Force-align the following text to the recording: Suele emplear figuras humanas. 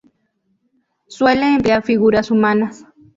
Suele 1.07 1.45
emplear 1.53 1.83
figuras 1.83 2.31
humanas. 2.31 2.87